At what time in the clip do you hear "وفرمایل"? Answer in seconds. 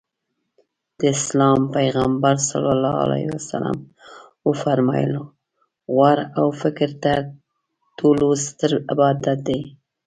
4.47-5.13